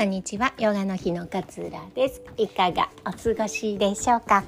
[0.00, 0.54] こんにちは。
[0.58, 2.22] ヨガの日の勝浦です。
[2.38, 4.44] いかがお過ごしでしょうか、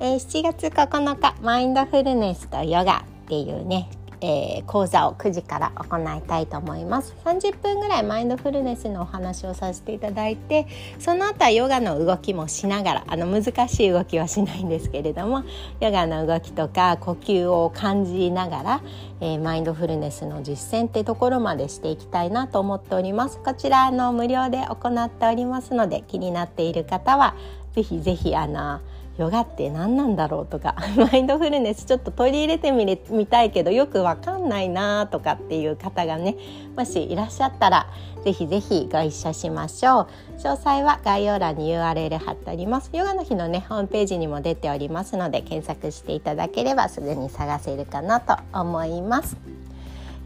[0.00, 3.90] えー、7月9日マインドフルネスとヨガっていうね
[4.20, 7.14] えー、講座を9時から行いたいと思います。
[7.24, 10.66] 30分ぐらいマインドフルネスのお話をさせていただいて
[10.98, 15.44] その後はヨガの動きもしながらあの難しい動きはしないんですけれども
[15.80, 18.82] ヨガの動きとか呼吸を感じながら、
[19.20, 23.38] えー、マインドフルネスの実践ってところまでしていきたいなと思っております。
[23.44, 27.34] こちらの無料で行っておりますので気になっている方は
[27.74, 28.80] ぜひぜひあの
[29.16, 36.36] ヨガって何なんだろうとか マインドフルネスちょっと取り入れてみれみたいけどよくわかんないなとかっていう方がね
[36.76, 37.86] もしいらっしゃったら
[38.24, 40.06] ぜひぜひご一緒しましょう。
[40.38, 42.90] 詳細は概要欄に URL 貼っております。
[42.92, 49.53] ヨガの日のねホームページにも出ておりますので検索していただければすぐに探せるかなと思います。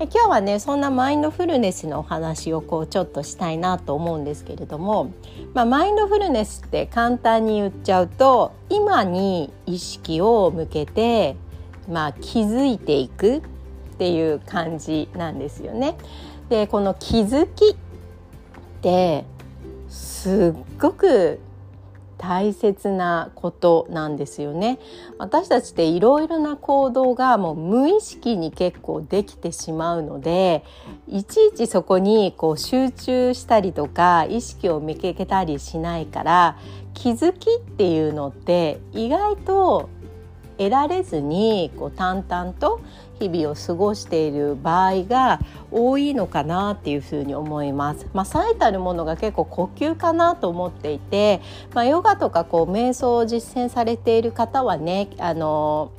[0.01, 5.13] 今日はねそんなマインドフルネスのお話をこうちょっとしたいなと思うんですけれども、
[5.55, 11.35] まあ、マインドフルネスって簡単に言っちゃうと今に意識を向けて、
[11.89, 13.43] まあ、気づいていくっ
[13.99, 15.97] ていう感じなんですよね。
[16.49, 17.77] でこの気づきっ
[18.81, 19.25] て
[19.89, 21.41] すっごく
[22.19, 24.79] 大切なことなんですよね。
[25.19, 30.65] 私たちっていろいろな行動がもう無意識に結構できてしまうので
[31.07, 36.59] いちいちそこにこう集中したりとか意識を見かけたりしないから
[36.95, 39.89] 気づきっていうのって意外と
[40.59, 42.81] 得られずにこう淡々と
[43.19, 48.07] 日々を過ごしている場合が多いのかなっていうふうに思います。
[48.13, 51.41] まあ、最たるものが結構呼吸かなと思っていて、
[51.75, 55.91] まあ、ヨガとかこう瞑想を実践されている方はねあの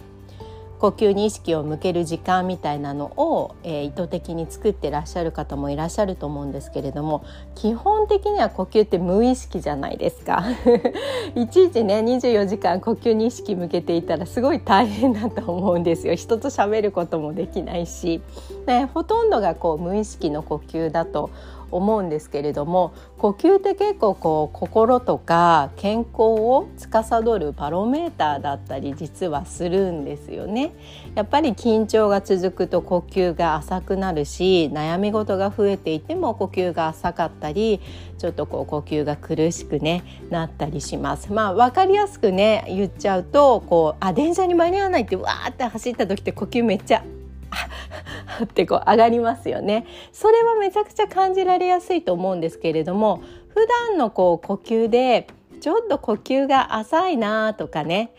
[0.80, 10.46] 呼吸に意識を向ける時間みたいなのを、えー、意図的に作ってらっしゃる方もいらっしゃると思うんですけれども基本的には呼吸って無意識じゃないですか。
[11.36, 16.16] いちいちね24時間呼吸に意識向けていたらすごい大変だと思うんですよ。
[16.16, 18.22] 人と喋ることもできないし、
[18.66, 21.30] ね、ほとんどがこう無意識の呼吸だと
[21.72, 30.72] 思うんですけれども呼吸って結構こう心とか健康を司るバロメーターだったり実はするんですよね。
[31.16, 37.82] やっぱり緊張が続くと呼吸が浅くなるし悩み事が増えていても呼吸が浅かったり
[38.18, 41.32] ちょっとこう呼吸が苦しくねなったりします。
[41.32, 47.04] まあ分かりやすくね言っちゃうとこうあ電車に間に合わないってわーって走った時って呼吸めっちゃ
[48.44, 55.28] ってこう上がりますよねそれはめちゃくちゃ感じられやすいと思うんですけれども普段のこう呼吸で
[55.60, 58.12] ちょっと呼吸が浅いなとかね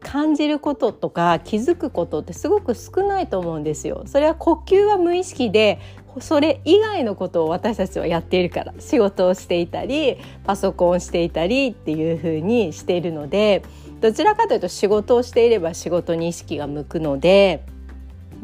[0.00, 4.02] 感じることとか気づくことってすごく少ないと思うんですよ。
[4.06, 5.78] それは呼吸は無意識で
[6.20, 13.62] それ以外のことを私たちはやっているから仕事をしていたりパソコンをしていたりっていうふうにしているので
[14.00, 17.64] どちらかというと仕事をしていれば仕事に意識が向くので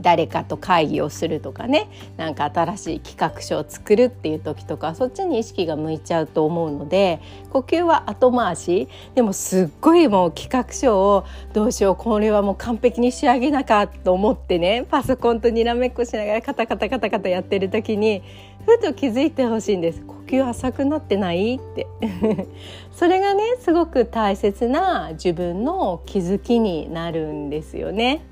[0.00, 1.88] 誰かと会議をするとかね。
[2.16, 7.20] なんか新しい企画書を作るっていう時とかそっちに意識が向いちゃうと思うので
[7.50, 8.88] 呼吸は後回し。
[9.14, 14.86] でもすっごいもう企画書をどうしようこれはもう完璧に仕上げなかと思ってね。
[14.88, 18.22] パソコンとにらめっこしながらカタカタカタカタやってる時に
[18.64, 20.02] ふと気づいてほしいんです。
[20.02, 21.86] 呼吸浅くなってないって。
[22.92, 28.22] それがねすごく大切な自分の気づきになるんですよね。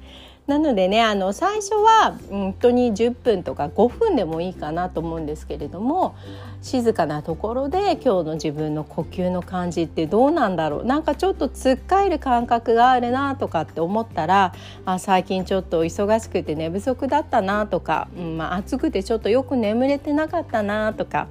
[0.47, 6.15] なのでねあの最初は本当に10分とか5分でもいいかなと思うんですけれども
[6.63, 14.55] 静かなところで今日の自分の呼吸の感じってどうなんだろうなんかちょっとつっかえる感覚があるなとかって思ったら
[14.85, 21.27] あ最近ちょっと忙しくて寝不足だったなとか、うんまあ、暑くてちょっとよく眠れてなかったなとか。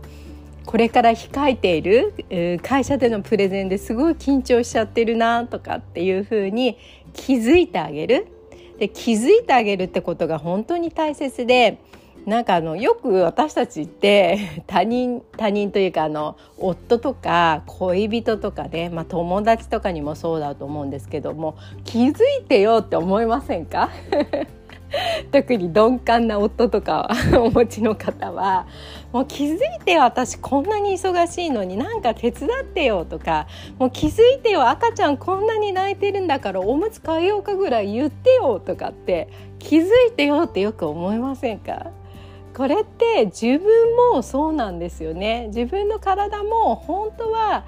[0.65, 6.79] これから控えている会社でのプレゼンですごい緊張しちゃってるなとかっていうふうに
[7.13, 8.34] 気づいてあげる
[8.77, 11.77] で気づいてあげるってことが本当に大切で
[12.25, 23.89] なんかあのよく私たちって 他人他人というかあの夫とか恋人とかね、まあ、友達とかにもそうだと思うんですけども気づいてよって思いませんか？
[25.31, 28.67] 特に鈍感な夫とかお持ちの方は
[29.11, 33.47] もう気づいてよ私こんなに忙しいのになんか手伝ってよとか
[33.79, 39.27] もう気づいてよ赤ちゃんこんなに泣いてるんだからおむつ替えようかぐらい言ってよとかって
[39.59, 41.87] 気づいてよってよく思いませんか？
[42.55, 45.47] これって自分もそうなんですよね。
[45.47, 47.65] 自分の体も本当は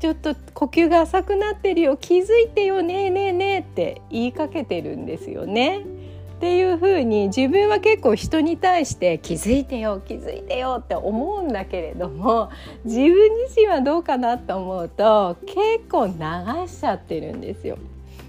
[0.00, 1.96] ちょっと呼吸が浅くなってるよ。
[1.96, 5.82] 気づいてよねえねえねえって言いかけてるんですよね。
[6.34, 12.50] っていう風に自分は結構人に対して気づいてよ気づいてよって思うんだけれども
[12.84, 13.08] 自分
[13.46, 16.12] 自身はどうかなと思うと結構流
[16.66, 17.78] しちゃってるんですよ。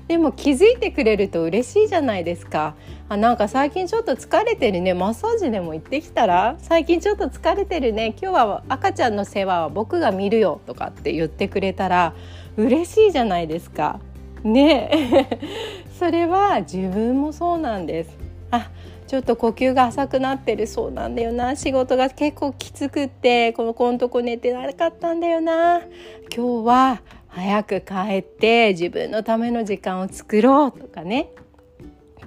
[0.07, 2.75] でも気づいてくれると嬉しいじゃないですか。
[3.09, 4.93] あなんか最近ちょっと疲れてるね。
[4.93, 8.13] マッサージでも行ってきたら最近ちょっと疲れてるね。
[8.21, 12.13] 今日は赤ちゃんの世話は僕が見るよとかって言ってくれたら
[12.55, 13.99] 嬉しいじゃないですか。
[14.43, 15.27] ね。
[15.97, 18.09] それは自分もそうなんです。
[18.51, 18.69] あ
[19.07, 21.55] ちょっと呼吸が浅くなってるそうなんだよな。
[21.55, 25.79] 仕事が結構きつくってこの子のとこ寝てなかったんだよな。
[26.35, 31.29] 今日は早く帰って自分のための時間を作ろうとかね。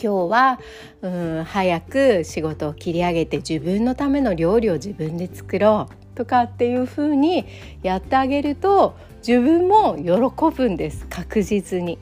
[0.00, 0.60] 今日は
[1.02, 7.44] うん早く仕事を切り上げて自分のための料理を自分で作ろうとかっていう風に
[7.82, 11.06] やってあげると自分も喜ぶんです。
[11.10, 11.98] 確実に。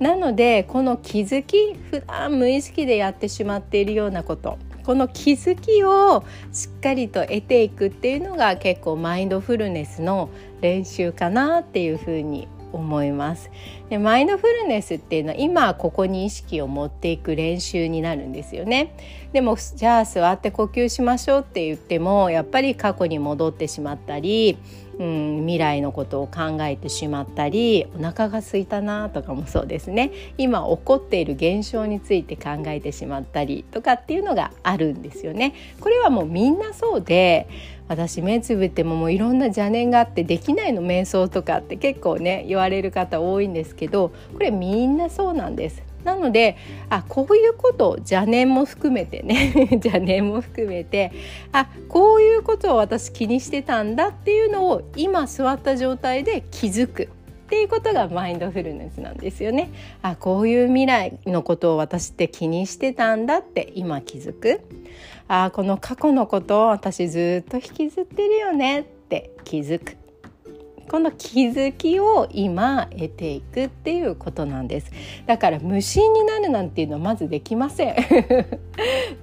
[0.00, 4.58] なのでこの気づき普段無意識でやってしまっているようなこと。
[4.84, 10.30] この気づきをしっかりと得ていくっていうのが結構マインドフルネスの
[10.62, 13.50] 練習かなっていうふうに思います。
[13.90, 18.94] でマインドフルネスっていうのは今ここに意識を持っていく練習になるんですよね。
[19.32, 24.58] でもじゃあ座って呼吸しましょうって言ってもやっぱり過去に戻ってしまったり
[24.98, 30.10] うん、未来のことを考えてしまったりお腹が空いたなとかもそうですね。
[30.38, 35.54] 今起こっている現象について考えてしまったりとかっていうのがあるんですよね。
[35.80, 37.48] これはもうみんなそうで
[37.88, 45.82] 私目つぶってももういろんな邪念があってできないの瞑想とかって結構ね言われる方多いんですけどこれみんなそうなんです。
[46.04, 46.56] なので
[46.88, 51.12] あこういうこと邪念も含めてね 邪念も含めて
[51.52, 57.08] あこういうことを私気にしてたんだっていうのを今座った状態で気づく
[57.48, 59.70] っていうことがマインドフルネスなんですよね。
[60.02, 64.60] あこういう未来のことを私って気にしてたんだって今気づく。
[65.28, 69.96] あこの過去のことを私ずっと引きずってるよねって気づく。
[70.88, 74.90] この気づきを今得ていくっていうことなんです。
[75.26, 77.96] だから無心になるなんていうのはまずできません。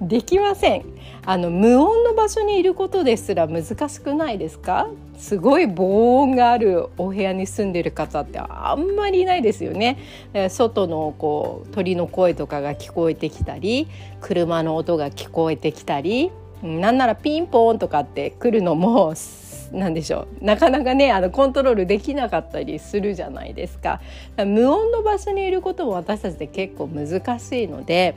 [0.00, 0.84] できません。
[1.24, 4.88] あの無音の場所にいることですら難しくないですか？
[5.18, 9.98] すごい防音があるお部屋に住んでる方ってあんまりいないですよね。
[10.48, 13.88] 外のこう鳥の声とかが聞こえてきたり
[14.20, 16.30] 車の音が聞こえてきたり
[16.62, 19.14] なんならピンポーンとかって来るのも
[19.72, 20.44] なんでしょう。
[20.44, 24.00] なかなかねあのコントロールできなかったりするじゃないですか。
[24.36, 28.14] 無音の場所にいることも私たちって結構難しいので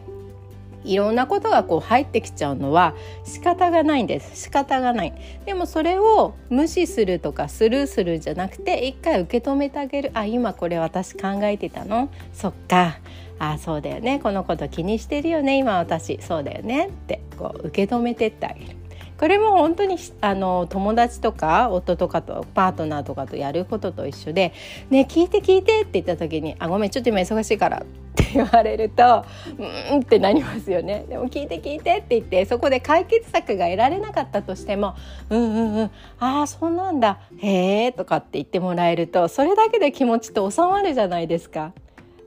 [0.85, 4.43] いろんなことがこう入ってきちゃうのは仕方がないんです。
[4.43, 5.13] 仕方がない。
[5.45, 10.11] でもそれを無視するとかスルーするじゃなくて一回受け止めてあげる。
[10.13, 12.09] あ今これ私考えてたの？
[12.33, 12.99] そっか。
[13.39, 14.19] あそうだよね。
[14.19, 15.57] このこと気にしてるよね。
[15.57, 16.17] 今私。
[16.21, 16.87] そうだよね。
[16.87, 18.78] ってこう受け止めてってあげる。
[19.19, 24.53] これも本当にあの友達とか夫とかとパートナーとかとやることと一緒で
[24.89, 27.83] 「ね聞いて聞いて」って言った時に「あごめんちょっと今忙しいから」っ
[28.15, 29.25] て言われると
[29.91, 31.03] 「うん」ってなりますよね。
[31.09, 34.95] でも聞いて聞いてって言ってそこで解決策が得られなかったとしても
[35.29, 41.73] 「うんうんうんああそうなんだへえ」とかって言ってもらえるとそれだけで気持ちって収まるじゃないですか。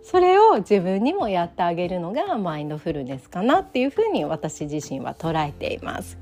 [0.02, 6.19] それを自分にもやってあげるのがマインドフルネスかなっていうふうに私自身は捉えています。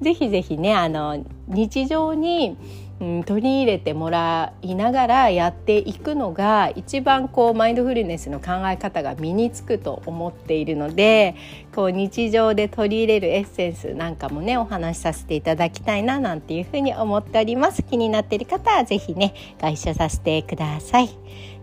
[0.00, 2.56] ぜひぜひねあの日常に
[3.02, 11.34] うん、取り入れてもらいながらやっていくのが一番こうマインドフルネスの考え方が身につくと思っているので
[11.74, 17.82] こう日常で取り入れるエッセンスなんかもねお話しさせていただきたいななんていうふうに思っております。
[17.82, 21.08] 気になっている方は是非ねご一緒させてください。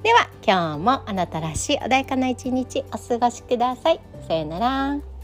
[0.03, 4.01] では今日もあなたらしい穏やかな一日お過ごしください。
[4.27, 5.18] さよなら。